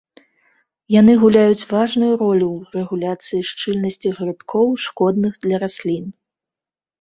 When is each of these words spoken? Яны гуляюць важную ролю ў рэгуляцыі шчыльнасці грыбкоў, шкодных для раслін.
Яны 0.99 1.13
гуляюць 1.23 1.67
важную 1.73 2.09
ролю 2.21 2.47
ў 2.55 2.59
рэгуляцыі 2.77 3.45
шчыльнасці 3.51 4.09
грыбкоў, 4.21 4.67
шкодных 4.87 5.33
для 5.45 5.57
раслін. 5.67 6.05